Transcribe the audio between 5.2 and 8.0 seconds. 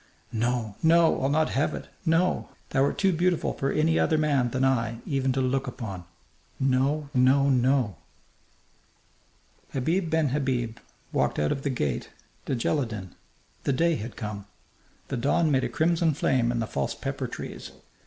to look upon! No, no, no!"